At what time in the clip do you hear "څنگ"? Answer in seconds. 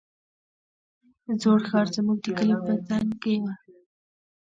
2.87-3.09